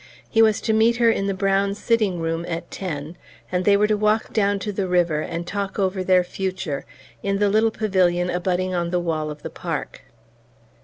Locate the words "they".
3.65-3.77